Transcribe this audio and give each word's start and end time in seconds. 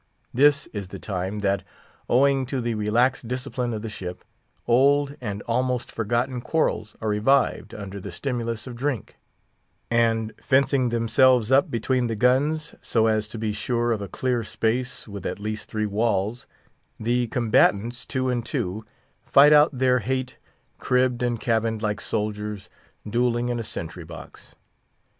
This 0.33 0.65
is 0.73 0.87
the 0.87 0.97
time 0.97 1.41
that, 1.41 1.63
owing 2.09 2.47
to 2.47 2.59
the 2.59 2.73
relaxed 2.73 3.27
discipline 3.27 3.71
of 3.71 3.83
the 3.83 3.87
ship, 3.89 4.23
old 4.65 5.15
and 5.21 5.43
almost 5.43 5.91
forgotten 5.91 6.41
quarrels 6.41 6.95
are 7.01 7.09
revived, 7.09 7.75
under 7.75 7.99
the 7.99 8.09
stimulus 8.09 8.65
of 8.65 8.75
drink; 8.75 9.19
and, 9.91 10.33
fencing 10.41 10.89
themselves 10.89 11.51
up 11.51 11.69
between 11.69 12.07
the 12.07 12.15
guns—so 12.15 13.05
as 13.05 13.27
to 13.27 13.37
be 13.37 13.53
sure 13.53 13.91
of 13.91 14.01
a 14.01 14.07
clear 14.07 14.43
space 14.43 15.07
with 15.07 15.23
at 15.23 15.37
least 15.37 15.69
three 15.69 15.85
walls—the 15.85 17.27
combatants, 17.27 18.03
two 18.03 18.27
and 18.27 18.43
two, 18.43 18.83
fight 19.23 19.53
out 19.53 19.69
their 19.71 19.99
hate, 19.99 20.37
cribbed 20.79 21.21
and 21.21 21.39
cabined 21.41 21.83
like 21.83 22.01
soldiers 22.01 22.71
duelling 23.07 23.49
in 23.49 23.59
a 23.59 23.63
sentry 23.63 24.03
box. 24.03 24.55